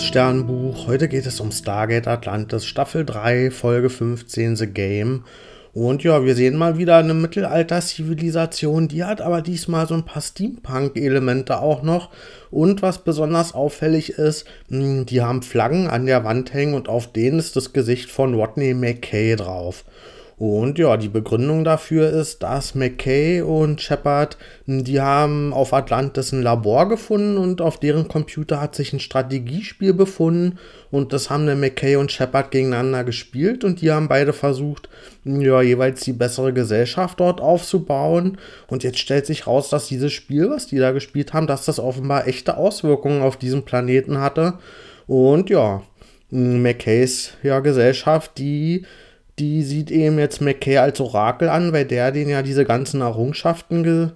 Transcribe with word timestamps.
liebes 0.00 0.08
Sternbuch. 0.08 0.86
Heute 0.86 1.08
geht 1.08 1.26
es 1.26 1.40
um 1.40 1.52
Stargate 1.52 2.08
Atlantis, 2.08 2.64
Staffel 2.64 3.04
3, 3.04 3.50
Folge 3.50 3.90
15, 3.90 4.56
The 4.56 4.66
Game. 4.66 5.24
Und 5.74 6.02
ja, 6.02 6.24
wir 6.24 6.34
sehen 6.34 6.56
mal 6.56 6.78
wieder 6.78 6.96
eine 6.96 7.12
Mittelalter-Zivilisation. 7.12 8.88
Die 8.88 9.04
hat 9.04 9.20
aber 9.20 9.42
diesmal 9.42 9.86
so 9.86 9.94
ein 9.94 10.06
paar 10.06 10.22
Steampunk-Elemente 10.22 11.60
auch 11.60 11.82
noch. 11.82 12.08
Und 12.50 12.80
was 12.80 13.04
besonders 13.04 13.52
auffällig 13.52 14.10
ist, 14.10 14.46
hm, 14.68 15.04
die 15.04 15.20
haben 15.20 15.42
Flaggen 15.42 15.88
an 15.88 16.06
der 16.06 16.24
Wand 16.24 16.54
hängen 16.54 16.74
und 16.74 16.88
auf 16.88 17.12
denen 17.12 17.38
ist 17.38 17.56
das 17.56 17.74
Gesicht 17.74 18.10
von 18.10 18.34
Rodney 18.34 18.72
McKay 18.72 19.36
drauf. 19.36 19.84
Und 20.40 20.78
ja, 20.78 20.96
die 20.96 21.10
Begründung 21.10 21.64
dafür 21.64 22.08
ist, 22.08 22.42
dass 22.42 22.74
McKay 22.74 23.42
und 23.42 23.82
Shepard, 23.82 24.38
hm, 24.64 24.84
die 24.84 24.98
haben 24.98 25.52
auf 25.52 25.74
Atlantis 25.74 26.32
ein 26.32 26.40
Labor 26.40 26.88
gefunden 26.88 27.36
und 27.36 27.60
auf 27.60 27.78
deren 27.78 28.08
Computer 28.08 28.58
hat 28.58 28.74
sich 28.74 28.94
ein 28.94 29.00
Strategiespiel 29.00 29.92
befunden 29.92 30.58
und 30.90 31.12
das 31.12 31.28
haben 31.28 31.46
dann 31.46 31.60
McKay 31.60 31.96
und 31.96 32.10
Shepard 32.10 32.52
gegeneinander 32.52 33.04
gespielt 33.04 33.64
und 33.64 33.82
die 33.82 33.90
haben 33.90 34.08
beide 34.08 34.32
versucht, 34.32 34.88
hm, 35.24 35.42
ja, 35.42 35.60
jeweils 35.60 36.00
die 36.04 36.14
bessere 36.14 36.54
Gesellschaft 36.54 37.20
dort 37.20 37.42
aufzubauen. 37.42 38.38
Und 38.66 38.82
jetzt 38.82 38.98
stellt 38.98 39.26
sich 39.26 39.46
raus, 39.46 39.68
dass 39.68 39.88
dieses 39.88 40.14
Spiel, 40.14 40.48
was 40.48 40.66
die 40.66 40.78
da 40.78 40.92
gespielt 40.92 41.34
haben, 41.34 41.48
dass 41.48 41.66
das 41.66 41.78
offenbar 41.78 42.26
echte 42.26 42.56
Auswirkungen 42.56 43.20
auf 43.20 43.36
diesen 43.36 43.66
Planeten 43.66 44.22
hatte. 44.22 44.54
Und 45.06 45.50
ja, 45.50 45.82
hm, 46.30 46.62
McKays 46.62 47.34
ja, 47.42 47.60
Gesellschaft, 47.60 48.38
die 48.38 48.86
die 49.40 49.62
sieht 49.62 49.90
eben 49.90 50.18
jetzt 50.18 50.40
McKay 50.40 50.78
als 50.78 51.00
Orakel 51.00 51.48
an, 51.48 51.72
weil 51.72 51.86
der 51.86 52.12
den 52.12 52.28
ja 52.28 52.42
diese 52.42 52.64
ganzen 52.64 53.00
Errungenschaften 53.00 53.82
ge 53.82 54.08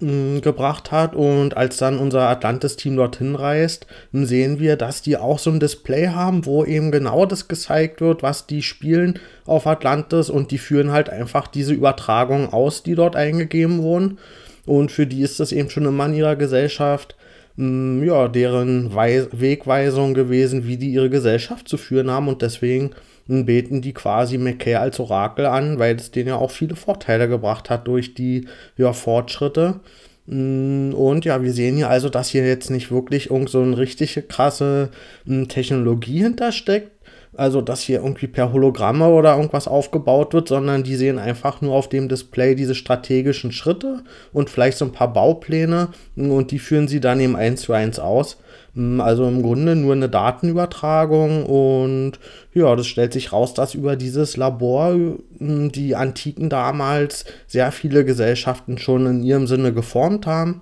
mh, 0.00 0.40
gebracht 0.40 0.90
hat. 0.90 1.14
Und 1.14 1.56
als 1.56 1.76
dann 1.78 1.98
unser 1.98 2.28
Atlantis-Team 2.28 2.96
dorthin 2.96 3.36
reist, 3.36 3.86
sehen 4.12 4.58
wir, 4.58 4.76
dass 4.76 5.02
die 5.02 5.16
auch 5.16 5.38
so 5.38 5.50
ein 5.50 5.60
Display 5.60 6.08
haben, 6.08 6.44
wo 6.44 6.64
eben 6.64 6.90
genau 6.90 7.24
das 7.26 7.48
gezeigt 7.48 8.00
wird, 8.00 8.22
was 8.22 8.46
die 8.46 8.62
spielen 8.62 9.20
auf 9.46 9.66
Atlantis. 9.66 10.28
Und 10.28 10.50
die 10.50 10.58
führen 10.58 10.92
halt 10.92 11.08
einfach 11.08 11.46
diese 11.46 11.72
Übertragung 11.72 12.52
aus, 12.52 12.82
die 12.82 12.96
dort 12.96 13.16
eingegeben 13.16 13.82
wurden. 13.82 14.18
Und 14.66 14.92
für 14.92 15.06
die 15.06 15.22
ist 15.22 15.40
das 15.40 15.52
eben 15.52 15.70
schon 15.70 15.86
immer 15.86 16.06
in 16.06 16.14
ihrer 16.14 16.36
Gesellschaft 16.36 17.16
ja, 17.56 18.28
deren 18.28 18.94
Weis 18.94 19.28
Wegweisung 19.30 20.14
gewesen, 20.14 20.66
wie 20.66 20.78
die 20.78 20.90
ihre 20.90 21.10
Gesellschaft 21.10 21.68
zu 21.68 21.76
führen 21.76 22.10
haben. 22.10 22.28
Und 22.28 22.40
deswegen 22.40 22.92
beten 23.26 23.82
die 23.82 23.92
quasi 23.92 24.38
McKay 24.38 24.76
als 24.76 25.00
Orakel 25.00 25.46
an, 25.46 25.78
weil 25.78 25.96
es 25.96 26.10
denen 26.10 26.28
ja 26.28 26.36
auch 26.36 26.50
viele 26.50 26.76
Vorteile 26.76 27.28
gebracht 27.28 27.70
hat 27.70 27.86
durch 27.86 28.14
die 28.14 28.46
ja, 28.76 28.92
Fortschritte. 28.92 29.80
Mm, 30.26 30.92
und 30.94 31.24
ja, 31.24 31.42
wir 31.42 31.52
sehen 31.52 31.76
hier 31.76 31.90
also, 31.90 32.08
dass 32.08 32.28
hier 32.28 32.46
jetzt 32.46 32.70
nicht 32.70 32.90
wirklich 32.90 33.30
irgend 33.30 33.50
so 33.50 33.62
eine 33.62 33.78
richtig 33.78 34.22
krasse 34.28 34.90
mm, 35.24 35.44
Technologie 35.44 36.22
hintersteckt. 36.22 36.90
Also, 37.34 37.62
dass 37.62 37.80
hier 37.80 38.00
irgendwie 38.00 38.26
per 38.26 38.52
Hologramme 38.52 39.08
oder 39.08 39.36
irgendwas 39.36 39.66
aufgebaut 39.66 40.34
wird, 40.34 40.48
sondern 40.48 40.82
die 40.82 40.96
sehen 40.96 41.18
einfach 41.18 41.62
nur 41.62 41.74
auf 41.74 41.88
dem 41.88 42.08
Display 42.08 42.54
diese 42.54 42.74
strategischen 42.74 43.52
Schritte 43.52 44.02
und 44.34 44.50
vielleicht 44.50 44.76
so 44.76 44.84
ein 44.84 44.92
paar 44.92 45.12
Baupläne 45.14 45.88
und 46.14 46.50
die 46.50 46.58
führen 46.58 46.88
sie 46.88 47.00
dann 47.00 47.20
eben 47.20 47.34
eins 47.34 47.62
zu 47.62 47.72
eins 47.72 47.98
aus. 47.98 48.36
Hm, 48.74 49.00
also 49.00 49.26
im 49.26 49.42
Grunde 49.42 49.76
nur 49.76 49.94
eine 49.94 50.10
Datenübertragung 50.10 51.46
und 51.46 52.18
ja, 52.52 52.76
das 52.76 52.86
stellt 52.86 53.14
sich 53.14 53.32
raus, 53.32 53.54
dass 53.54 53.74
über 53.74 53.96
dieses 53.96 54.36
Labor 54.36 54.92
hm, 55.38 55.72
die 55.72 55.96
Antiken 55.96 56.50
damals 56.50 57.24
sehr 57.46 57.72
viele 57.72 58.04
Gesellschaften 58.04 58.76
schon 58.76 59.06
in 59.06 59.22
ihrem 59.22 59.46
Sinne 59.46 59.72
geformt 59.72 60.26
haben. 60.26 60.60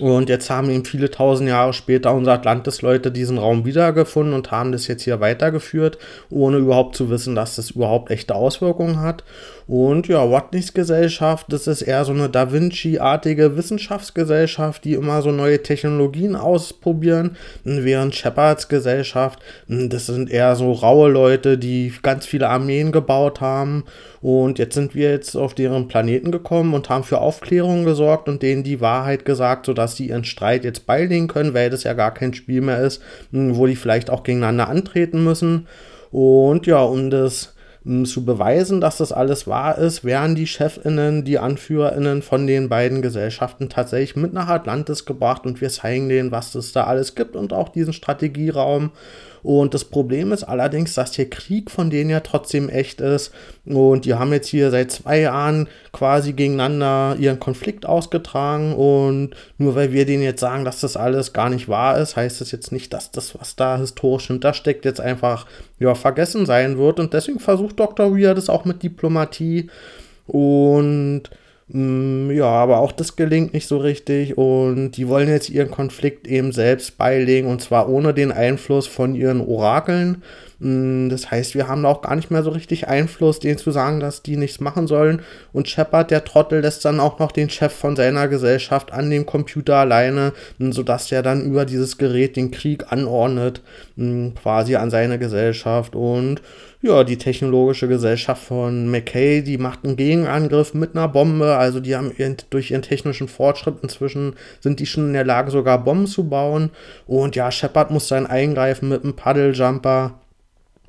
Und 0.00 0.28
jetzt 0.28 0.48
haben 0.48 0.70
eben 0.70 0.84
viele 0.84 1.10
tausend 1.10 1.48
Jahre 1.48 1.72
später 1.72 2.14
unsere 2.14 2.36
Atlantis-Leute 2.36 3.10
diesen 3.10 3.38
Raum 3.38 3.64
wiedergefunden 3.64 4.34
und 4.34 4.50
haben 4.50 4.72
das 4.72 4.86
jetzt 4.86 5.02
hier 5.02 5.20
weitergeführt, 5.20 5.98
ohne 6.30 6.58
überhaupt 6.58 6.94
zu 6.94 7.10
wissen, 7.10 7.34
dass 7.34 7.56
das 7.56 7.72
überhaupt 7.72 8.10
echte 8.10 8.34
Auswirkungen 8.34 9.00
hat. 9.00 9.24
Und 9.68 10.08
ja, 10.08 10.30
Watneys 10.30 10.72
Gesellschaft, 10.72 11.46
das 11.50 11.66
ist 11.66 11.82
eher 11.82 12.06
so 12.06 12.12
eine 12.12 12.30
Da 12.30 12.52
Vinci-artige 12.52 13.54
Wissenschaftsgesellschaft, 13.58 14.82
die 14.84 14.94
immer 14.94 15.20
so 15.20 15.30
neue 15.30 15.62
Technologien 15.62 16.36
ausprobieren, 16.36 17.36
während 17.64 18.14
Shepards 18.14 18.68
Gesellschaft, 18.68 19.40
das 19.68 20.06
sind 20.06 20.30
eher 20.30 20.56
so 20.56 20.72
raue 20.72 21.10
Leute, 21.10 21.58
die 21.58 21.92
ganz 22.02 22.24
viele 22.24 22.48
Armeen 22.48 22.92
gebaut 22.92 23.42
haben. 23.42 23.84
Und 24.22 24.58
jetzt 24.58 24.74
sind 24.74 24.94
wir 24.94 25.10
jetzt 25.10 25.36
auf 25.36 25.54
deren 25.54 25.86
Planeten 25.86 26.32
gekommen 26.32 26.72
und 26.72 26.88
haben 26.88 27.04
für 27.04 27.20
Aufklärung 27.20 27.84
gesorgt 27.84 28.28
und 28.28 28.42
denen 28.42 28.64
die 28.64 28.80
Wahrheit 28.80 29.26
gesagt, 29.26 29.66
sodass 29.66 29.87
sie 29.96 30.08
ihren 30.08 30.24
Streit 30.24 30.64
jetzt 30.64 30.86
beilegen 30.86 31.28
können, 31.28 31.54
weil 31.54 31.70
das 31.70 31.84
ja 31.84 31.92
gar 31.94 32.12
kein 32.12 32.34
Spiel 32.34 32.60
mehr 32.60 32.80
ist, 32.80 33.02
wo 33.30 33.66
die 33.66 33.76
vielleicht 33.76 34.10
auch 34.10 34.22
gegeneinander 34.22 34.68
antreten 34.68 35.24
müssen. 35.24 35.66
Und 36.10 36.66
ja, 36.66 36.82
um 36.82 37.10
das 37.10 37.54
zu 38.04 38.24
beweisen, 38.24 38.80
dass 38.80 38.98
das 38.98 39.12
alles 39.12 39.46
wahr 39.46 39.78
ist, 39.78 40.04
werden 40.04 40.34
die 40.34 40.46
Chefinnen, 40.46 41.24
die 41.24 41.38
Anführerinnen 41.38 42.22
von 42.22 42.46
den 42.46 42.68
beiden 42.68 43.00
Gesellschaften 43.00 43.70
tatsächlich 43.70 44.16
mit 44.16 44.34
nach 44.34 44.48
Atlantis 44.48 45.06
gebracht 45.06 45.46
und 45.46 45.60
wir 45.60 45.70
zeigen 45.70 46.08
denen, 46.08 46.30
was 46.30 46.54
es 46.54 46.72
da 46.72 46.84
alles 46.84 47.14
gibt 47.14 47.34
und 47.34 47.52
auch 47.52 47.70
diesen 47.70 47.94
Strategieraum 47.94 48.90
und 49.42 49.74
das 49.74 49.84
Problem 49.84 50.32
ist 50.32 50.44
allerdings, 50.44 50.94
dass 50.94 51.12
der 51.12 51.30
Krieg 51.30 51.70
von 51.70 51.90
denen 51.90 52.10
ja 52.10 52.20
trotzdem 52.20 52.68
echt 52.68 53.00
ist. 53.00 53.32
Und 53.64 54.04
die 54.04 54.14
haben 54.14 54.32
jetzt 54.32 54.48
hier 54.48 54.70
seit 54.70 54.90
zwei 54.90 55.20
Jahren 55.20 55.68
quasi 55.92 56.32
gegeneinander 56.32 57.16
ihren 57.18 57.38
Konflikt 57.38 57.86
ausgetragen. 57.86 58.74
Und 58.74 59.30
nur 59.58 59.74
weil 59.74 59.92
wir 59.92 60.06
denen 60.06 60.22
jetzt 60.22 60.40
sagen, 60.40 60.64
dass 60.64 60.80
das 60.80 60.96
alles 60.96 61.32
gar 61.32 61.50
nicht 61.50 61.68
wahr 61.68 61.98
ist, 61.98 62.16
heißt 62.16 62.40
das 62.40 62.50
jetzt 62.50 62.72
nicht, 62.72 62.92
dass 62.92 63.10
das, 63.10 63.38
was 63.38 63.56
da 63.56 63.78
historisch 63.78 64.26
hintersteckt, 64.26 64.84
jetzt 64.84 65.00
einfach 65.00 65.46
ja, 65.78 65.94
vergessen 65.94 66.46
sein 66.46 66.78
wird. 66.78 66.98
Und 66.98 67.14
deswegen 67.14 67.40
versucht 67.40 67.78
Dr. 67.78 68.16
Weir 68.16 68.34
das 68.34 68.48
auch 68.48 68.64
mit 68.64 68.82
Diplomatie. 68.82 69.70
Und 70.26 71.30
ja, 71.70 72.46
aber 72.46 72.78
auch 72.78 72.92
das 72.92 73.14
gelingt 73.14 73.52
nicht 73.52 73.68
so 73.68 73.76
richtig 73.76 74.38
und 74.38 74.92
die 74.92 75.06
wollen 75.06 75.28
jetzt 75.28 75.50
ihren 75.50 75.70
Konflikt 75.70 76.26
eben 76.26 76.50
selbst 76.50 76.96
beilegen 76.96 77.46
und 77.46 77.60
zwar 77.60 77.90
ohne 77.90 78.14
den 78.14 78.32
Einfluss 78.32 78.86
von 78.86 79.14
ihren 79.14 79.42
Orakeln. 79.42 80.22
Mm, 80.60 81.10
das 81.10 81.30
heißt, 81.30 81.54
wir 81.54 81.68
haben 81.68 81.82
da 81.82 81.90
auch 81.90 82.00
gar 82.00 82.16
nicht 82.16 82.30
mehr 82.30 82.42
so 82.42 82.50
richtig 82.50 82.88
Einfluss, 82.88 83.38
denen 83.38 83.58
zu 83.58 83.70
sagen, 83.70 84.00
dass 84.00 84.22
die 84.22 84.38
nichts 84.38 84.60
machen 84.60 84.86
sollen. 84.86 85.20
Und 85.52 85.68
Shepard, 85.68 86.10
der 86.10 86.24
Trottel, 86.24 86.60
lässt 86.60 86.86
dann 86.86 87.00
auch 87.00 87.18
noch 87.18 87.32
den 87.32 87.50
Chef 87.50 87.72
von 87.72 87.96
seiner 87.96 88.28
Gesellschaft 88.28 88.92
an 88.92 89.10
dem 89.10 89.26
Computer 89.26 89.76
alleine, 89.76 90.32
mm, 90.56 90.72
sodass 90.72 91.08
der 91.08 91.22
dann 91.22 91.44
über 91.44 91.66
dieses 91.66 91.98
Gerät 91.98 92.36
den 92.36 92.50
Krieg 92.50 92.90
anordnet, 92.90 93.60
quasi 94.42 94.76
an 94.76 94.90
seine 94.90 95.18
Gesellschaft. 95.18 95.94
Und 95.94 96.40
ja, 96.80 97.02
die 97.02 97.18
technologische 97.18 97.88
Gesellschaft 97.88 98.44
von 98.44 98.88
McKay, 98.88 99.42
die 99.42 99.58
macht 99.58 99.84
einen 99.84 99.96
Gegenangriff 99.96 100.74
mit 100.74 100.94
einer 100.94 101.08
Bombe. 101.08 101.56
Also 101.56 101.80
die 101.80 101.96
haben 101.96 102.12
durch 102.50 102.70
ihren 102.70 102.82
technischen 102.82 103.26
Fortschritt 103.26 103.78
inzwischen 103.82 104.36
sind 104.60 104.78
die 104.78 104.86
schon 104.86 105.08
in 105.08 105.12
der 105.12 105.24
Lage, 105.24 105.50
sogar 105.50 105.82
Bomben 105.82 106.06
zu 106.06 106.28
bauen. 106.28 106.70
Und 107.08 107.34
ja, 107.34 107.50
Shepard 107.50 107.90
muss 107.90 108.06
dann 108.06 108.26
eingreifen 108.26 108.88
mit 108.88 109.02
einem 109.02 109.16
Paddeljumper 109.16 110.20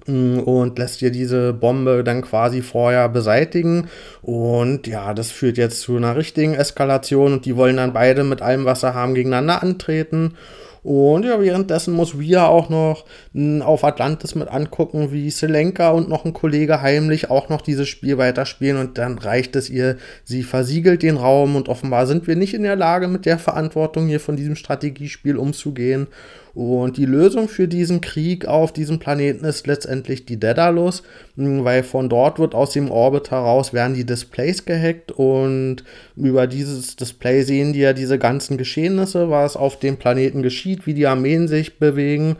mm, 0.05 0.39
und 0.41 0.77
lässt 0.77 1.01
dir 1.01 1.09
diese 1.09 1.53
Bombe 1.53 2.03
dann 2.03 2.21
quasi 2.21 2.61
vorher 2.61 3.09
beseitigen. 3.09 3.87
Und 4.21 4.85
ja, 4.85 5.15
das 5.15 5.31
führt 5.31 5.57
jetzt 5.57 5.81
zu 5.81 5.97
einer 5.97 6.15
richtigen 6.15 6.53
Eskalation 6.53 7.33
und 7.33 7.45
die 7.45 7.55
wollen 7.55 7.77
dann 7.77 7.93
beide 7.93 8.23
mit 8.23 8.43
allem, 8.43 8.63
was 8.63 8.81
sie 8.81 8.93
haben, 8.93 9.15
gegeneinander 9.15 9.63
antreten. 9.63 10.35
Und 10.81 11.25
ja, 11.25 11.41
währenddessen 11.41 11.93
muss 11.93 12.19
Via 12.19 12.47
auch 12.47 12.69
noch 12.69 13.05
hm, 13.33 13.61
auf 13.61 13.83
Atlantis 13.83 14.35
mit 14.35 14.47
angucken, 14.47 15.11
wie 15.11 15.29
Selenka 15.29 15.89
und 15.89 16.09
noch 16.09 16.25
ein 16.25 16.33
Kollege 16.33 16.81
heimlich 16.81 17.29
auch 17.29 17.49
noch 17.49 17.61
dieses 17.61 17.89
Spiel 17.89 18.17
weiterspielen. 18.17 18.77
Und 18.77 18.97
dann 18.97 19.17
reicht 19.17 19.55
es 19.55 19.69
ihr, 19.69 19.97
sie 20.23 20.43
versiegelt 20.43 21.03
den 21.03 21.17
Raum 21.17 21.55
und 21.55 21.69
offenbar 21.69 22.07
sind 22.07 22.27
wir 22.27 22.35
nicht 22.35 22.53
in 22.53 22.63
der 22.63 22.75
Lage, 22.75 23.07
mit 23.07 23.25
der 23.25 23.39
Verantwortung 23.39 24.07
hier 24.07 24.19
von 24.19 24.35
diesem 24.35 24.55
Strategiespiel 24.55 25.37
umzugehen. 25.37 26.07
Und 26.53 26.97
die 26.97 27.05
Lösung 27.05 27.47
für 27.47 27.67
diesen 27.67 28.01
Krieg 28.01 28.45
auf 28.45 28.73
diesem 28.73 28.99
Planeten 28.99 29.45
ist 29.45 29.67
letztendlich 29.67 30.25
die 30.25 30.39
Daedalus, 30.39 31.03
hm, 31.37 31.63
weil 31.63 31.83
von 31.83 32.09
dort 32.09 32.39
wird 32.39 32.55
aus 32.55 32.71
dem 32.71 32.91
Orbit 32.91 33.31
heraus 33.31 33.71
werden 33.71 33.93
die 33.93 34.05
Displays 34.05 34.65
gehackt. 34.65 35.11
Und 35.11 35.83
über 36.15 36.47
dieses 36.47 36.95
Display 36.95 37.43
sehen 37.43 37.73
die 37.73 37.79
ja 37.79 37.93
diese 37.93 38.17
ganzen 38.17 38.57
Geschehnisse, 38.57 39.29
was 39.29 39.55
auf 39.55 39.79
dem 39.79 39.97
Planeten 39.97 40.41
geschieht, 40.41 40.78
wie 40.85 40.93
die 40.93 41.07
Armeen 41.07 41.47
sich 41.47 41.77
bewegen. 41.77 42.37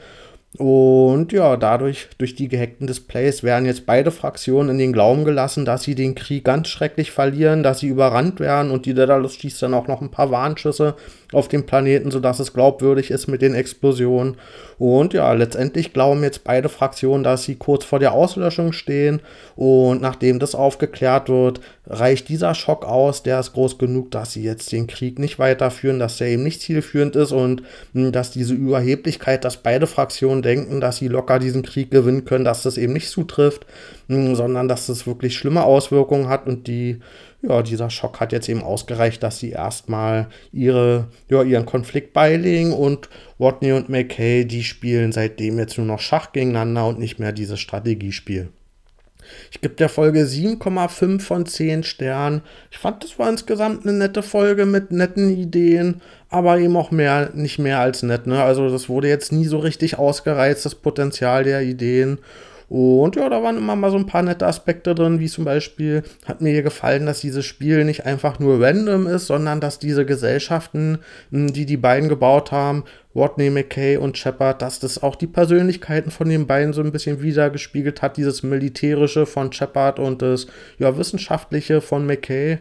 Und 0.57 1.31
ja, 1.31 1.57
dadurch, 1.57 2.07
durch 2.17 2.33
die 2.33 2.47
gehackten 2.47 2.87
Displays, 2.87 3.43
werden 3.43 3.65
jetzt 3.65 3.85
beide 3.85 4.09
Fraktionen 4.09 4.71
in 4.71 4.77
den 4.79 4.93
Glauben 4.93 5.23
gelassen, 5.23 5.63
dass 5.63 5.83
sie 5.83 5.93
den 5.93 6.15
Krieg 6.15 6.43
ganz 6.43 6.69
schrecklich 6.69 7.11
verlieren, 7.11 7.61
dass 7.61 7.79
sie 7.79 7.87
überrannt 7.87 8.39
werden 8.39 8.71
und 8.71 8.87
die 8.87 8.95
Daedalus 8.95 9.35
schießt 9.35 9.61
dann 9.61 9.75
auch 9.75 9.87
noch 9.87 10.01
ein 10.01 10.09
paar 10.09 10.31
Warnschüsse 10.31 10.95
auf 11.31 11.47
dem 11.47 11.65
Planeten, 11.65 12.09
sodass 12.09 12.39
es 12.39 12.53
glaubwürdig 12.53 13.11
ist 13.11 13.27
mit 13.27 13.41
den 13.41 13.53
Explosionen. 13.53 14.37
Und 14.79 15.13
ja, 15.13 15.31
letztendlich 15.33 15.93
glauben 15.93 16.23
jetzt 16.23 16.43
beide 16.43 16.69
Fraktionen, 16.69 17.23
dass 17.23 17.43
sie 17.43 17.55
kurz 17.55 17.85
vor 17.85 17.99
der 17.99 18.13
Auslöschung 18.13 18.71
stehen. 18.71 19.21
Und 19.55 20.01
nachdem 20.01 20.39
das 20.39 20.55
aufgeklärt 20.55 21.29
wird, 21.29 21.61
reicht 21.85 22.29
dieser 22.29 22.55
Schock 22.55 22.85
aus. 22.85 23.21
Der 23.21 23.39
ist 23.39 23.53
groß 23.53 23.77
genug, 23.77 24.09
dass 24.11 24.33
sie 24.33 24.43
jetzt 24.43 24.71
den 24.71 24.87
Krieg 24.87 25.19
nicht 25.19 25.37
weiterführen, 25.37 25.99
dass 25.99 26.17
der 26.17 26.29
eben 26.29 26.43
nicht 26.43 26.61
zielführend 26.61 27.15
ist 27.15 27.31
und 27.31 27.61
hm, 27.93 28.11
dass 28.11 28.31
diese 28.31 28.53
Überheblichkeit, 28.53 29.45
dass 29.45 29.57
beide 29.57 29.85
Fraktionen 29.85 30.38
denken, 30.41 30.81
dass 30.81 30.97
sie 30.97 31.07
locker 31.07 31.39
diesen 31.39 31.63
Krieg 31.63 31.91
gewinnen 31.91 32.25
können, 32.25 32.45
dass 32.45 32.63
das 32.63 32.77
eben 32.77 32.93
nicht 32.93 33.09
zutrifft, 33.09 33.65
hm, 34.07 34.35
sondern 34.35 34.67
dass 34.67 34.87
das 34.87 35.07
wirklich 35.07 35.37
schlimme 35.37 35.63
Auswirkungen 35.63 36.29
hat 36.29 36.47
und 36.47 36.67
die 36.67 36.99
ja, 37.41 37.61
dieser 37.61 37.89
Schock 37.89 38.19
hat 38.19 38.33
jetzt 38.33 38.49
eben 38.49 38.61
ausgereicht, 38.61 39.23
dass 39.23 39.39
sie 39.39 39.51
erstmal 39.51 40.27
ihre, 40.51 41.07
ja, 41.29 41.41
ihren 41.43 41.65
Konflikt 41.65 42.11
beilegen 42.13 42.73
und 42.73 43.09
Watney 43.37 43.71
und 43.71 43.87
McKay, 43.87 44.43
die 44.45 44.63
spielen 44.63 45.11
seitdem 45.11 45.57
jetzt 45.57 45.77
nur 45.77 45.87
noch 45.87 45.99
Schach 45.99 46.33
gegeneinander 46.33 46.85
und 46.87 46.99
nicht 46.99 47.19
mehr 47.19 47.31
dieses 47.31 47.59
Strategiespiel. 47.59 48.49
Ich 49.51 49.61
gebe 49.61 49.75
der 49.75 49.89
Folge 49.89 50.23
7,5 50.23 51.21
von 51.21 51.45
10 51.45 51.83
Sternen. 51.83 52.41
Ich 52.71 52.77
fand, 52.77 53.03
das 53.03 53.19
war 53.19 53.29
insgesamt 53.29 53.85
eine 53.85 53.97
nette 53.97 54.23
Folge 54.23 54.65
mit 54.65 54.91
netten 54.91 55.29
Ideen, 55.29 56.01
aber 56.29 56.57
eben 56.59 56.75
auch 56.77 56.91
mehr, 56.91 57.31
nicht 57.33 57.59
mehr 57.59 57.79
als 57.79 58.03
nett. 58.03 58.27
Ne? 58.27 58.41
Also 58.41 58.69
das 58.69 58.89
wurde 58.89 59.07
jetzt 59.07 59.31
nie 59.31 59.45
so 59.45 59.59
richtig 59.59 59.97
ausgereizt, 59.97 60.65
das 60.65 60.75
Potenzial 60.75 61.43
der 61.43 61.61
Ideen. 61.61 62.19
Und 62.69 63.15
ja, 63.15 63.27
da 63.29 63.41
waren 63.41 63.57
immer 63.57 63.75
mal 63.75 63.89
so 63.89 63.97
ein 63.97 64.05
paar 64.05 64.21
nette 64.21 64.45
Aspekte 64.45 64.93
drin, 64.93 65.19
wie 65.19 65.27
zum 65.27 65.43
Beispiel 65.43 66.03
hat 66.25 66.41
mir 66.41 66.51
hier 66.51 66.61
gefallen, 66.61 67.07
dass 67.07 67.19
dieses 67.19 67.43
Spiel 67.43 67.83
nicht 67.83 68.05
einfach 68.05 68.37
nur 68.37 68.61
random 68.61 69.07
ist, 69.07 69.25
sondern 69.25 69.59
dass 69.59 69.79
diese 69.79 70.05
Gesellschaften, 70.05 70.99
hm, 71.31 71.51
die 71.51 71.65
die 71.65 71.77
beiden 71.77 72.09
gebaut 72.09 72.51
haben, 72.51 72.83
Rodney 73.19 73.49
McKay 73.49 73.97
und 73.97 74.17
Shepard, 74.17 74.61
dass 74.61 74.79
das 74.79 75.03
auch 75.03 75.15
die 75.15 75.27
Persönlichkeiten 75.27 76.09
von 76.09 76.29
den 76.29 76.47
beiden 76.47 76.71
so 76.71 76.81
ein 76.81 76.93
bisschen 76.93 77.21
wiedergespiegelt 77.21 78.01
hat, 78.01 78.15
dieses 78.15 78.43
Militärische 78.43 79.25
von 79.25 79.51
Shepard 79.51 79.99
und 79.99 80.21
das 80.21 80.47
ja, 80.77 80.97
Wissenschaftliche 80.97 81.81
von 81.81 82.05
McKay. 82.05 82.59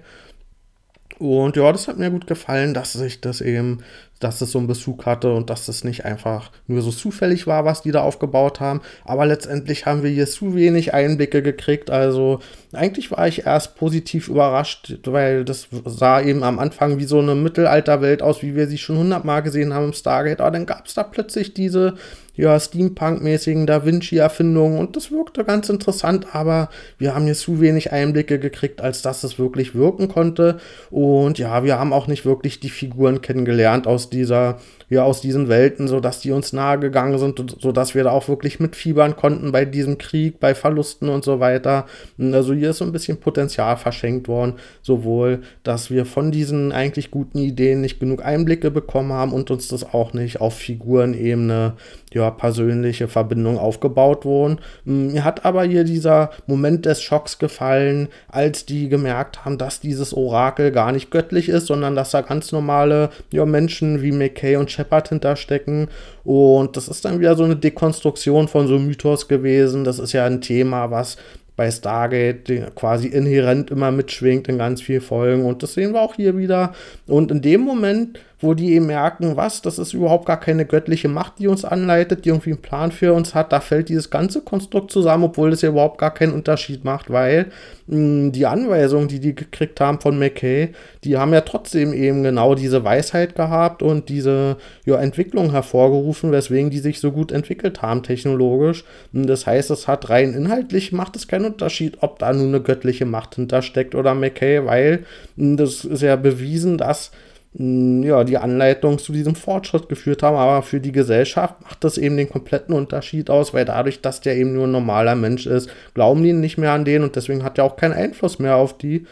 Und 1.19 1.57
ja, 1.57 1.71
das 1.73 1.89
hat 1.89 1.99
mir 1.99 2.11
gut 2.11 2.27
gefallen, 2.27 2.75
dass 2.75 2.93
sich 2.93 3.21
das 3.21 3.41
eben 3.41 3.85
dass 4.21 4.41
es 4.41 4.53
so 4.53 4.59
einen 4.59 4.67
Bezug 4.67 5.07
hatte 5.07 5.33
und 5.33 5.51
dass 5.51 5.69
es 5.69 5.85
nicht 5.85 6.05
einfach 6.05 6.51
nur 6.67 6.83
so 6.83 6.91
zufällig 6.91 7.47
war, 7.47 7.65
was 7.65 7.83
die 7.83 7.93
da 7.93 8.03
aufgebaut 8.03 8.61
haben. 8.61 8.81
Aber 9.05 9.27
letztendlich 9.27 9.87
haben 9.87 10.03
wir 10.03 10.11
hier 10.11 10.27
zu 10.27 10.55
wenig 10.55 10.95
Einblicke 10.95 11.43
gekriegt. 11.43 11.91
Also 11.91 12.41
eigentlich 12.73 13.11
war 13.11 13.27
ich 13.29 13.47
erst 13.47 13.77
positiv 13.77 14.29
überrascht, 14.29 14.99
weil 15.07 15.45
das 15.45 15.69
sah 15.85 16.21
eben 16.21 16.43
am 16.43 16.59
Anfang 16.59 16.99
wie 16.99 17.05
so 17.05 17.19
eine 17.19 17.35
Mittelalterwelt 17.35 18.23
aus, 18.23 18.43
wie 18.43 18.55
wir 18.55 18.67
sie 18.67 18.79
schon 18.79 18.99
hundertmal 18.99 19.43
gesehen 19.43 19.73
haben 19.73 19.87
im 19.87 19.93
Stargate. 19.93 20.41
Aber 20.41 20.51
dann 20.51 20.67
gab 20.67 20.87
es 20.87 20.95
da 20.95 21.03
plötzlich 21.03 21.55
diese 21.55 21.95
ja, 22.39 22.59
Steampunk-mäßigen 22.59 23.67
Da 23.67 23.85
Vinci-Erfindungen 23.85 24.79
und 24.79 24.95
das 24.95 25.11
wirkte 25.11 25.43
ganz 25.43 25.69
interessant, 25.69 26.37
aber 26.37 26.71
wir 26.97 27.15
haben 27.15 27.25
hier 27.25 27.35
zu 27.35 27.61
wenig 27.61 27.93
Einblicke 27.93 28.39
gekriegt, 28.39 28.81
als 28.81 29.03
dass 29.03 29.25
es 29.25 29.41
wirklich 29.41 29.75
wirken 29.75 30.07
konnte. 30.07 30.59
Und 30.89 31.41
ja, 31.41 31.65
wir 31.65 31.81
haben 31.81 31.93
auch 31.93 32.07
nicht 32.07 32.25
wirklich 32.25 32.61
die 32.61 32.71
Figuren 32.71 33.23
kennengelernt 33.23 33.89
aus 33.89 34.09
dieser 34.09 34.59
ja 34.91 35.05
aus 35.05 35.21
diesen 35.21 35.49
Welten, 35.49 35.87
so 35.87 36.01
dass 36.01 36.21
die 36.21 36.31
uns 36.31 36.53
nahe 36.53 36.79
gegangen 36.79 37.19
sind, 37.19 37.57
so 37.61 37.73
dass 37.73 37.95
wir 37.95 38.05
da 38.05 38.11
auch 38.11 38.29
wirklich 38.29 38.59
mitfiebern 38.59 39.17
konnten 39.17 39.53
bei 39.53 39.65
diesem 39.65 39.99
Krieg, 39.99 40.41
bei 40.41 40.55
Verlusten 40.55 41.09
und 41.09 41.25
so 41.25 41.41
weiter. 41.41 41.87
Also 42.19 42.55
hier 42.55 42.71
ist 42.71 42.79
so 42.79 42.85
ein 42.85 42.93
bisschen 42.93 43.21
Potenzial 43.21 43.77
verschenkt 43.77 44.29
worden, 44.29 44.55
sowohl, 44.81 45.43
dass 45.63 45.91
wir 45.91 46.07
von 46.07 46.33
diesen 46.33 46.73
eigentlich 46.73 47.11
guten 47.11 47.39
Ideen 47.39 47.83
nicht 47.83 48.01
genug 48.01 48.25
Einblicke 48.25 48.71
bekommen 48.71 49.13
haben 49.13 49.33
und 49.33 49.51
uns 49.51 49.69
das 49.69 49.85
auch 49.85 50.15
nicht 50.15 50.41
auf 50.41 50.55
Figurenebene 50.55 51.75
ja, 52.15 52.28
persönliche 52.31 53.09
Verbindung 53.09 53.59
aufgebaut 53.59 54.25
wurden. 54.25 54.59
Mir 54.85 55.25
hat 55.25 55.45
aber 55.45 55.65
hier 55.65 55.85
dieser 55.85 56.31
Moment 56.47 56.87
des 56.87 57.03
Schocks 57.03 57.39
gefallen, 57.39 58.09
als 58.29 58.67
die 58.67 58.89
gemerkt 58.89 59.45
haben, 59.45 59.59
dass 59.59 59.81
dieses 59.81 60.15
Orakel 60.15 60.71
gar 60.71 60.93
nicht 60.93 61.11
göttlich 61.11 61.49
ist, 61.49 61.67
sondern 61.67 61.97
dass 61.97 62.11
da 62.11 62.21
ganz 62.21 62.53
normale 62.53 63.11
ja, 63.31 63.45
Menschen 63.47 64.03
wie 64.03 64.13
McKay 64.13 64.57
und 64.57 64.71
Shepard 64.71 65.09
hinterstecken. 65.09 65.89
Und 66.25 66.77
das 66.77 66.89
ist 66.89 67.05
dann 67.05 67.21
wieder 67.21 67.37
so 67.37 67.45
eine 67.45 67.57
Dekonstruktion 67.57 68.49
von 68.49 68.67
so 68.67 68.79
Mythos 68.79 69.29
gewesen. 69.29 69.85
Das 69.85 69.99
ist 69.99 70.13
ja 70.13 70.25
ein 70.25 70.41
Thema, 70.41 70.91
was 70.91 71.17
bei 71.59 71.73
Stargate 71.73 72.73
quasi 72.77 73.09
inhärent 73.09 73.73
immer 73.73 73.91
mitschwingt 73.91 74.47
in 74.47 74.59
ganz 74.59 74.81
vielen 74.81 75.01
Folgen. 75.01 75.45
Und 75.45 75.65
das 75.65 75.75
sehen 75.75 75.93
wir 75.93 76.01
auch 76.01 76.15
hier 76.15 76.39
wieder. 76.39 76.73
Und 77.09 77.33
in 77.33 77.43
dem 77.43 77.63
Moment 77.63 78.21
wo 78.41 78.55
die 78.55 78.73
eben 78.75 78.87
merken, 78.87 79.37
was, 79.37 79.63
das 79.63 79.79
ist 79.79 79.95
überhaupt 79.95 80.27
gar 80.27 80.39
keine 80.39 80.65
göttliche 80.65 81.09
Macht, 81.09 81.41
die 81.41 81.49
uns 81.49 81.65
anleitet, 81.65 82.25
die 82.25 82.29
irgendwie 82.29 82.51
einen 82.51 82.63
Plan 82.63 82.93
für 82.93 83.13
uns 83.13 83.35
hat. 83.35 83.53
Da 83.53 83.61
fällt 83.61 83.89
dieses 83.89 84.11
ganze 84.11 84.43
Konstrukt 84.43 84.93
zusammen, 84.93 85.25
obwohl 85.25 85.51
das 85.51 85.63
ja 85.63 85.71
überhaupt 85.71 85.99
gar 85.99 86.15
keinen 86.15 86.33
Unterschied 86.33 86.85
macht, 86.85 87.11
weil 87.11 87.47
mh, 87.89 88.31
die 88.31 88.47
Anweisungen, 88.47 89.09
die 89.09 89.19
die 89.19 89.35
gekriegt 89.35 89.81
haben 89.81 90.01
von 90.01 90.19
McKay, 90.19 90.69
die 91.03 91.17
haben 91.17 91.33
ja 91.33 91.41
trotzdem 91.41 91.93
eben 91.93 92.23
genau 92.23 92.55
diese 92.55 92.85
Weisheit 92.85 93.35
gehabt 93.35 93.83
und 93.83 94.09
diese 94.09 94.57
ja, 94.85 94.97
Entwicklung 94.97 95.51
hervorgerufen, 95.51 96.31
weswegen 96.31 96.71
die 96.71 96.79
sich 96.79 97.01
so 97.01 97.11
gut 97.11 97.33
entwickelt 97.33 97.83
haben 97.83 98.05
technologisch. 98.05 98.85
Das 99.13 99.47
heißt, 99.47 99.71
es 99.71 99.89
hat 99.89 100.11
rein 100.11 100.33
inhaltlich 100.35 100.93
macht 100.93 101.17
es 101.17 101.27
keinen 101.27 101.47
Unterschied, 101.47 101.99
ob 102.03 102.21
da 102.21 102.33
nun 102.33 102.49
eine 102.49 102.61
göttliche 102.61 103.05
Macht 103.05 103.35
hintersteckt 103.35 103.97
oder 103.97 104.15
McKay, 104.15 104.65
weil 104.65 105.05
mh, 105.35 105.57
das 105.57 105.85
ist 105.85 106.03
ja 106.03 106.15
bewiesen, 106.15 106.79
dass 106.79 107.11
ja, 107.55 108.25
die 108.25 108.37
Anleitung 108.37 108.99
zu 108.99 109.13
diesem 109.13 109.35
Fortschritt 109.35 109.89
geführt 109.89 110.23
haben, 110.23 110.37
aber 110.37 110.63
für 110.63 110.81
die 110.81 110.93
Gesellschaft 110.93 111.55
macht 111.63 111.83
das 111.83 111.99
eben 111.99 112.17
den 112.17 112.29
kompletten 112.29 112.75
Unterschied 112.75 113.31
aus, 113.31 113.55
weil 113.55 113.65
dadurch, 113.65 114.01
dass 114.01 114.21
der 114.21 114.37
eben 114.37 114.53
nur 114.53 114.67
ein 114.67 114.73
normaler 114.73 115.15
Mensch 115.15 115.47
ist, 115.47 115.71
glauben 115.95 116.23
die 116.23 116.33
nicht 116.35 116.59
mehr 116.59 116.73
an 116.73 116.85
den 116.85 117.03
und 117.03 117.17
deswegen 117.17 117.43
hat 117.43 117.59
er 117.59 117.65
auch 117.65 117.77
keinen 117.77 117.95
Einfluss 117.95 118.39
mehr 118.39 118.57
auf 118.57 118.77
die. 118.77 119.07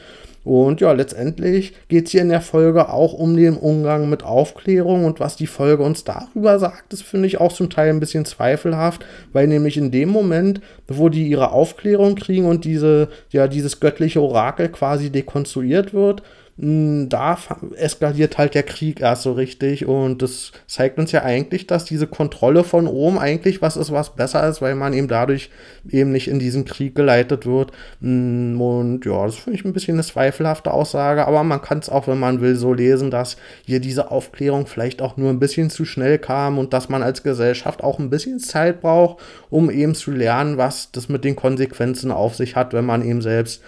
Und 0.45 0.81
ja, 0.81 0.93
letztendlich 0.93 1.73
geht 1.89 2.07
es 2.07 2.13
hier 2.13 2.23
in 2.23 2.29
der 2.29 2.41
Folge 2.41 2.89
auch 2.89 3.15
um 3.15 3.37
den 3.37 3.57
Umgang 3.57 4.09
mit 4.09 4.23
Aufklärung 4.23 5.05
und 5.05 5.19
was 5.19 5.35
die 5.35 5.49
Folge 5.49 5.83
uns 5.83 6.05
darüber 6.05 6.61
sagt, 6.61 6.93
das 6.93 7.03
finde 7.03 7.27
ich 7.27 7.41
auch 7.41 7.53
zum 7.53 7.69
Teil 7.69 7.89
ein 7.89 7.99
bisschen 7.99 8.25
zweifelhaft, 8.25 9.05
weil 9.33 9.49
nämlich 9.49 9.77
in 9.77 9.91
dem 9.91 10.09
Moment, 10.09 10.61
wo 10.87 11.09
die 11.09 11.27
ihre 11.27 11.51
Aufklärung 11.51 12.15
kriegen 12.15 12.47
und 12.47 12.65
diese, 12.65 13.09
ja, 13.31 13.49
dieses 13.49 13.81
göttliche 13.81 14.21
Orakel 14.21 14.69
quasi 14.69 15.11
dekonstruiert 15.11 15.93
wird, 15.93 16.23
da 16.59 17.37
eskaliert 17.77 18.39
halt 18.39 18.55
der 18.55 18.63
Krieg 18.63 19.01
erst 19.01 19.25
so 19.25 19.33
richtig 19.33 19.85
und 19.85 20.23
das 20.23 20.53
zeigt 20.67 20.99
uns 20.99 21.13
ja 21.13 21.23
eigentlich, 21.23 21.67
dass 21.67 21.85
diese 21.85 22.07
Kontrolle 22.07 22.65
von 22.65 22.87
oben 22.87 23.19
eigentlich 23.19 23.61
was 23.61 23.77
ist, 23.77 23.93
was 23.93 24.17
besser 24.17 24.49
ist, 24.49 24.63
weil 24.63 24.75
man 24.75 24.95
eben 24.95 25.07
dadurch 25.07 25.51
eben 25.87 26.13
nicht 26.13 26.29
in 26.29 26.39
diesen 26.39 26.65
Krieg 26.65 26.95
geleitet 26.95 27.45
wird. 27.45 27.73
Und 28.01 29.01
ja, 29.05 29.27
das 29.27 29.35
finde 29.35 29.59
ich 29.59 29.67
ein 29.67 29.75
bisschen 29.75 29.97
eine 29.97 30.03
zweifelhafte 30.03 30.71
Aussage, 30.71 31.27
aber 31.27 31.45
man 31.45 31.61
kann 31.61 31.81
es 31.81 31.91
auch, 31.91 32.09
wenn 32.09 32.19
man 32.19 32.41
will, 32.41 32.57
so 32.57 32.73
lesen, 32.73 33.11
dass 33.11 33.37
hier 33.67 33.81
diese 33.81 34.11
Aufklärung 34.11 34.67
vielleicht 34.67 35.03
auch 35.03 35.19
nur 35.19 35.29
ein 35.29 35.39
bisschen 35.39 35.69
zu 35.69 35.85
schnell 35.85 36.19
kam 36.19 36.57
und 36.57 36.73
dass 36.73 36.89
man 36.89 37.03
als 37.03 37.23
Gesellschaft 37.23 37.85
auch 37.85 37.99
ein 37.99 38.09
bisschen 38.09 38.39
Zeit 38.39 38.81
braucht, 38.81 39.23
um 39.51 39.71
eben 39.71 39.95
zu 39.95 40.11
lernen, 40.11 40.57
was 40.57 40.91
das 40.91 41.11
mit 41.11 41.23
den 41.23 41.37
Konsequenzen 41.37 42.11
auf 42.11 42.35
sich 42.35 42.57
hat, 42.57 42.73
wenn 42.73 42.87
man 42.87 43.05
eben 43.05 43.21
selbst 43.21 43.63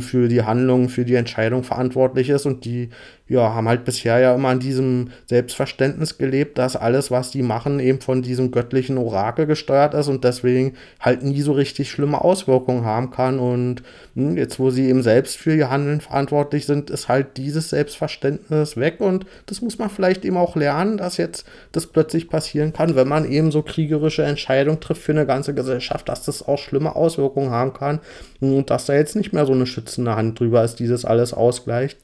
für 0.00 0.28
die 0.28 0.42
Handlung, 0.42 0.90
für 0.90 1.06
die 1.06 1.14
Entscheidung 1.14 1.64
verantwortlich 1.64 2.28
ist 2.28 2.33
ist 2.34 2.46
und 2.46 2.64
die 2.64 2.90
ja, 3.26 3.54
haben 3.54 3.68
halt 3.68 3.86
bisher 3.86 4.18
ja 4.18 4.34
immer 4.34 4.50
an 4.50 4.60
diesem 4.60 5.10
Selbstverständnis 5.26 6.18
gelebt, 6.18 6.58
dass 6.58 6.76
alles, 6.76 7.10
was 7.10 7.30
die 7.30 7.42
machen, 7.42 7.80
eben 7.80 8.00
von 8.02 8.20
diesem 8.20 8.50
göttlichen 8.50 8.98
Orakel 8.98 9.46
gesteuert 9.46 9.94
ist 9.94 10.08
und 10.08 10.24
deswegen 10.24 10.74
halt 11.00 11.22
nie 11.22 11.40
so 11.40 11.52
richtig 11.52 11.90
schlimme 11.90 12.22
Auswirkungen 12.22 12.84
haben 12.84 13.10
kann. 13.10 13.38
Und 13.38 13.82
hm, 14.14 14.36
jetzt, 14.36 14.60
wo 14.60 14.68
sie 14.68 14.90
eben 14.90 15.02
selbst 15.02 15.38
für 15.38 15.54
ihr 15.54 15.70
Handeln 15.70 16.02
verantwortlich 16.02 16.66
sind, 16.66 16.90
ist 16.90 17.08
halt 17.08 17.38
dieses 17.38 17.70
Selbstverständnis 17.70 18.76
weg 18.76 19.00
und 19.00 19.24
das 19.46 19.62
muss 19.62 19.78
man 19.78 19.88
vielleicht 19.88 20.26
eben 20.26 20.36
auch 20.36 20.54
lernen, 20.54 20.98
dass 20.98 21.16
jetzt 21.16 21.46
das 21.72 21.86
plötzlich 21.86 22.28
passieren 22.28 22.74
kann, 22.74 22.94
wenn 22.94 23.08
man 23.08 23.30
eben 23.30 23.50
so 23.50 23.62
kriegerische 23.62 24.22
Entscheidungen 24.22 24.80
trifft 24.80 25.02
für 25.02 25.12
eine 25.12 25.24
ganze 25.24 25.54
Gesellschaft, 25.54 26.10
dass 26.10 26.24
das 26.24 26.46
auch 26.46 26.58
schlimme 26.58 26.94
Auswirkungen 26.94 27.50
haben 27.50 27.72
kann 27.72 28.00
und 28.40 28.68
dass 28.68 28.84
da 28.84 28.92
jetzt 28.92 29.16
nicht 29.16 29.32
mehr 29.32 29.46
so 29.46 29.52
eine 29.52 29.66
schützende 29.66 30.14
Hand 30.14 30.38
drüber 30.38 30.62
ist, 30.62 30.76
die 30.76 30.88
das 30.88 31.06
alles 31.06 31.32
ausgleicht. 31.32 31.98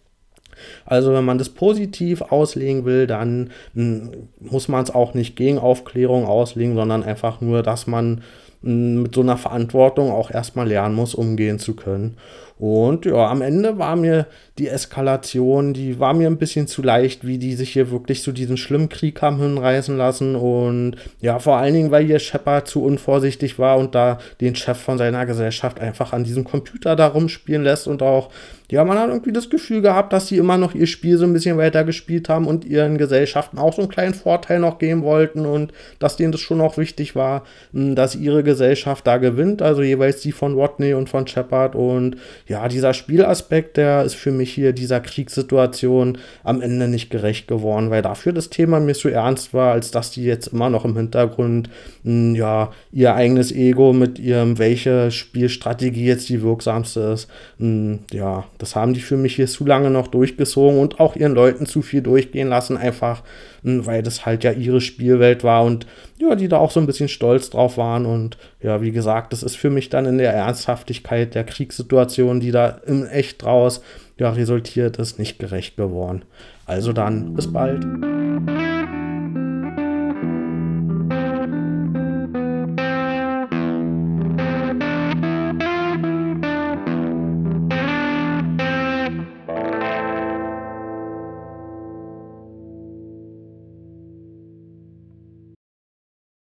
Also 0.85 1.13
wenn 1.13 1.25
man 1.25 1.39
das 1.39 1.49
positiv 1.49 2.23
auslegen 2.23 2.85
will, 2.85 3.07
dann 3.07 3.51
hm, 3.75 4.11
muss 4.41 4.69
man 4.69 4.83
es 4.85 4.95
auch 4.95 5.15
nicht 5.15 5.37
gegen 5.37 5.59
Aufklärung 5.59 6.27
auslegen, 6.27 6.75
sondern 6.75 7.03
einfach 7.03 7.41
nur, 7.41 7.63
dass 7.63 7.87
man 7.87 8.23
mit 8.63 9.15
so 9.15 9.23
einer 9.23 9.39
Verantwortung 9.39 10.11
auch 10.11 10.31
erstmal 10.31 10.69
lernen 10.69 10.95
muss, 10.95 11.15
umgehen 11.15 11.59
zu 11.59 11.75
können. 11.75 12.17
Und 12.59 13.07
ja, 13.07 13.27
am 13.31 13.41
Ende 13.41 13.79
war 13.79 13.97
mir 13.97 14.27
die 14.59 14.69
Eskalation, 14.69 15.73
die 15.73 15.99
war 15.99 16.13
mir 16.13 16.27
ein 16.27 16.37
bisschen 16.37 16.67
zu 16.67 16.83
leicht, 16.83 17.27
wie 17.27 17.39
die 17.39 17.55
sich 17.55 17.73
hier 17.73 17.91
wirklich 17.91 18.23
zu 18.23 18.33
diesem 18.33 18.59
schlimmen 18.59 18.91
Krieg 18.91 19.23
haben 19.23 19.39
hinreißen 19.39 19.97
lassen. 19.97 20.37
Und 20.37 20.97
ja, 21.23 21.39
vor 21.39 21.57
allen 21.57 21.73
Dingen, 21.73 21.91
weil 21.91 22.05
hier 22.05 22.19
Shepard 22.19 22.69
zu 22.69 22.85
unvorsichtig 22.85 23.59
war 23.59 23.79
und 23.79 23.95
da 23.95 24.19
den 24.43 24.57
Chef 24.57 24.77
von 24.77 24.99
seiner 24.99 25.25
Gesellschaft 25.25 25.81
einfach 25.81 26.13
an 26.13 26.25
diesem 26.25 26.45
Computer 26.45 26.97
da 26.97 27.07
rumspielen 27.07 27.63
lässt 27.63 27.89
und 27.89 28.03
auch 28.03 28.29
ja, 28.71 28.85
man 28.85 28.99
hat 28.99 29.09
irgendwie 29.09 29.33
das 29.33 29.51
Gefühl 29.51 29.83
gehabt, 29.83 30.13
dass 30.13 30.29
sie 30.29 30.37
immer 30.37 30.57
noch 30.57 30.77
ihr 30.77 30.87
Spiel 30.87 31.17
so 31.17 31.25
ein 31.25 31.33
bisschen 31.33 31.59
weiter 31.59 31.83
gespielt 31.83 32.29
haben 32.29 32.47
und 32.47 32.65
ihren 32.65 32.99
Gesellschaften 32.99 33.59
auch 33.59 33.75
so 33.75 33.83
einen 33.83 33.91
kleinen 33.91 34.15
Vorteil 34.15 34.61
noch 34.61 34.79
geben 34.79 35.03
wollten 35.03 35.45
und 35.45 35.73
dass 35.99 36.17
denen 36.17 36.31
das 36.31 36.41
schon 36.41 36.61
auch 36.61 36.77
wichtig 36.77 37.17
war, 37.17 37.43
hm, 37.73 37.97
dass 37.97 38.15
ihre 38.15 38.45
Gesellschaft 38.45 39.07
da 39.09 39.17
gewinnt, 39.17 39.61
also 39.61 39.83
jeweils 39.83 40.21
die 40.21 40.31
von 40.31 40.57
Watney 40.57 40.95
und 40.95 41.09
von 41.09 41.27
Shepard 41.27 41.75
und 41.75 42.17
ja, 42.47 42.69
dieser 42.69 42.95
Spielaspekt, 42.95 43.77
der 43.77 44.05
ist 44.05 44.15
für 44.15 44.31
mich 44.31 44.53
hier 44.53 44.73
dieser 44.73 45.01
Kriegssituation 45.01 46.19
am 46.45 46.63
Ende 46.63 46.87
nicht 46.87 47.11
gerecht 47.11 47.49
geworden, 47.49 47.91
weil 47.91 48.03
dafür 48.03 48.33
das 48.33 48.51
Thema 48.51 48.79
mir 48.79 48.95
so 48.95 49.09
ernst 49.09 49.53
war, 49.53 49.73
als 49.73 49.91
dass 49.91 50.13
die 50.13 50.23
jetzt 50.23 50.47
immer 50.47 50.71
noch 50.71 50.85
im 50.85 50.97
Hintergrund 50.97 51.69
hm, 52.05 52.37
ja, 52.37 52.71
ihr 52.93 53.15
eigenes 53.17 53.51
Ego 53.51 53.93
mit 53.93 54.21
ihrem, 54.21 54.59
welche 54.59 55.11
Spielstrategie 55.11 56.07
jetzt 56.07 56.29
die 56.29 56.43
wirksamste 56.43 57.01
ist, 57.01 57.29
hm, 57.59 58.01
ja, 58.13 58.45
das 58.61 58.77
haben 58.77 58.95
die 58.95 59.01
für 59.01 59.17
mich 59.17 59.37
hier 59.37 59.47
zu 59.47 59.65
lange 59.65 59.91
noch 59.91 60.09
durchgezogen 60.09 60.79
und 60.79 61.01
auch 61.01 61.17
ihren 61.17 61.35
Leuten 61.35 61.67
zu 61.67 61.83
viel 61.83 62.03
durchgehen 62.03 62.49
lassen, 62.49 62.77
einfach 62.77 63.23
hm, 63.63 63.87
weil 63.87 64.03
das 64.03 64.27
halt 64.27 64.45
ja 64.45 64.53
ihre 64.53 64.81
Spielwelt 64.81 65.45
war 65.45 65.65
und 65.65 65.87
ja, 66.19 66.35
die 66.35 66.49
da 66.49 66.59
auch 66.59 66.71
so 66.71 66.81
ein 66.81 66.87
bisschen 66.87 67.09
stolz 67.09 67.51
drauf 67.51 67.77
waren. 67.79 68.07
Und 68.07 68.37
ja, 68.63 68.83
wie 68.83 68.93
gesagt, 68.93 69.33
das 69.33 69.43
ist 69.43 69.57
für 69.57 69.71
mich 69.71 69.89
dann 69.89 70.07
in 70.07 70.19
der 70.19 70.33
Ernsthaftigkeit 70.33 71.35
der 71.35 71.45
Kriegssituation, 71.45 72.41
die 72.41 72.51
da 72.51 72.81
im 72.87 73.07
Echt 73.07 73.43
draus 73.43 73.83
ja, 74.19 74.31
resultiert 74.31 74.99
ist, 74.99 75.19
nicht 75.19 75.39
gerecht 75.39 75.77
geworden. 75.77 76.23
Also 76.67 76.93
dann, 76.93 77.35
bis 77.35 77.53
bald. 77.53 77.85